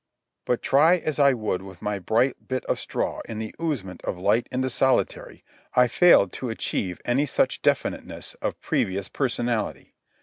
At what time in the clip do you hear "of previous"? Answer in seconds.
8.41-9.09